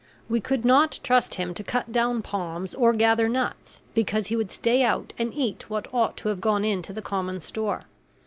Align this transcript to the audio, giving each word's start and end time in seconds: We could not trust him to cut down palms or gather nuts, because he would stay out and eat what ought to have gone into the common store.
We 0.27 0.39
could 0.39 0.65
not 0.65 0.99
trust 1.03 1.35
him 1.35 1.53
to 1.53 1.63
cut 1.63 1.91
down 1.91 2.23
palms 2.23 2.73
or 2.73 2.91
gather 2.93 3.29
nuts, 3.29 3.81
because 3.93 4.25
he 4.25 4.35
would 4.35 4.49
stay 4.49 4.81
out 4.81 5.13
and 5.19 5.31
eat 5.31 5.69
what 5.69 5.87
ought 5.93 6.17
to 6.17 6.29
have 6.29 6.41
gone 6.41 6.65
into 6.65 6.91
the 6.91 7.03
common 7.03 7.39
store. 7.39 7.83